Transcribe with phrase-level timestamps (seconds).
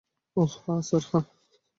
[0.37, 1.25] ওহ, হ্যাঁ, স্যার, হ্যাঁ।